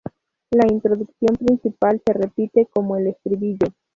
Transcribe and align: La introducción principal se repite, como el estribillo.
La 0.49 0.65
introducción 0.67 1.35
principal 1.35 2.01
se 2.03 2.13
repite, 2.13 2.67
como 2.73 2.97
el 2.97 3.05
estribillo. 3.09 3.67